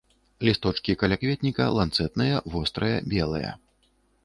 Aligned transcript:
Лісточкі 0.47 0.95
калякветніка 1.03 1.67
ланцэтныя, 1.77 2.41
вострыя, 2.55 2.97
белыя. 3.15 3.51